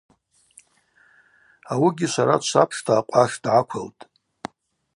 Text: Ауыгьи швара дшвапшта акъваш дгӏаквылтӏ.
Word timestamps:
Ауыгьи 1.71 2.07
швара 2.11 2.35
дшвапшта 2.41 2.93
акъваш 2.99 3.33
дгӏаквылтӏ. 3.43 4.01